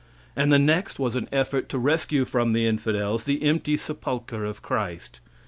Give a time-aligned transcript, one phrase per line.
[0.35, 4.63] And the next was an effort to rescue from the infidels the empty sepulchre of
[4.63, 5.19] Christ.